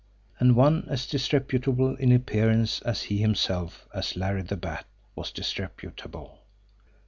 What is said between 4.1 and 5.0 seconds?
Larry the Bat,